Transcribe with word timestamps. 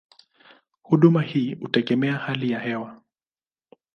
Huduma 0.81 1.21
hii 1.21 1.55
hutegemea 1.55 2.17
hali 2.17 2.51
ya 2.51 2.59
hewa. 2.59 3.01